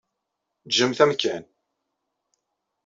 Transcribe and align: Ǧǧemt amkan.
Ǧǧemt 0.71 0.99
amkan. 1.03 1.43